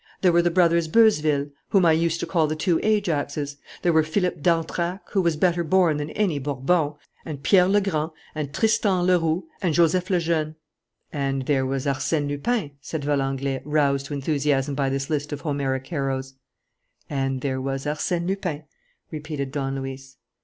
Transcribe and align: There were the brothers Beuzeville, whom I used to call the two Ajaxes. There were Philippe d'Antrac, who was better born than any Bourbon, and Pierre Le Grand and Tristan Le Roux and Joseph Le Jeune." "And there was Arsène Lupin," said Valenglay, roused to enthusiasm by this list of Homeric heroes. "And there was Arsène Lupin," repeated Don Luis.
There 0.21 0.31
were 0.31 0.41
the 0.41 0.49
brothers 0.49 0.87
Beuzeville, 0.87 1.51
whom 1.69 1.85
I 1.85 1.91
used 1.91 2.19
to 2.21 2.25
call 2.25 2.47
the 2.47 2.55
two 2.55 2.79
Ajaxes. 2.79 3.57
There 3.83 3.93
were 3.93 4.01
Philippe 4.01 4.41
d'Antrac, 4.41 5.01
who 5.11 5.21
was 5.21 5.35
better 5.37 5.63
born 5.63 5.97
than 5.97 6.09
any 6.09 6.39
Bourbon, 6.39 6.95
and 7.23 7.43
Pierre 7.43 7.67
Le 7.67 7.81
Grand 7.81 8.09
and 8.33 8.51
Tristan 8.51 9.05
Le 9.05 9.19
Roux 9.19 9.43
and 9.61 9.75
Joseph 9.75 10.09
Le 10.09 10.19
Jeune." 10.19 10.55
"And 11.13 11.45
there 11.45 11.67
was 11.67 11.85
Arsène 11.85 12.27
Lupin," 12.27 12.71
said 12.81 13.03
Valenglay, 13.05 13.61
roused 13.63 14.07
to 14.07 14.15
enthusiasm 14.15 14.73
by 14.73 14.89
this 14.89 15.11
list 15.11 15.31
of 15.31 15.41
Homeric 15.41 15.85
heroes. 15.85 16.33
"And 17.07 17.41
there 17.41 17.61
was 17.61 17.85
Arsène 17.85 18.25
Lupin," 18.25 18.63
repeated 19.11 19.51
Don 19.51 19.75
Luis. 19.75 20.17